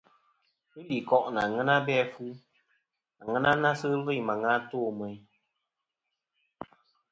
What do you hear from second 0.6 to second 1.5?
Ghɨ li koʼ nɨ